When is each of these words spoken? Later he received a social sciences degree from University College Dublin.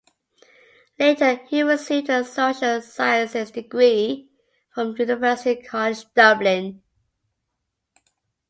Later 0.97 1.35
he 1.45 1.61
received 1.61 2.09
a 2.09 2.23
social 2.25 2.81
sciences 2.81 3.51
degree 3.51 4.31
from 4.73 4.95
University 4.97 5.61
College 5.61 6.11
Dublin. 6.15 6.81